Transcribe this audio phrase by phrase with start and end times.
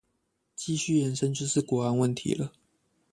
[0.55, 2.51] 繼續延伸就是國安問題了